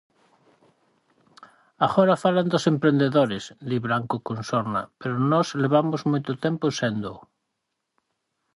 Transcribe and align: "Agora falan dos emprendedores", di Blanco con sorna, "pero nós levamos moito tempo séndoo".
"Agora 1.87 2.21
falan 2.23 2.47
dos 2.53 2.65
emprendedores", 2.73 3.43
di 3.69 3.77
Blanco 3.85 4.15
con 4.27 4.37
sorna, 4.49 4.81
"pero 4.99 5.15
nós 5.31 5.47
levamos 5.63 6.01
moito 6.11 6.31
tempo 6.45 6.65
séndoo". 6.79 7.17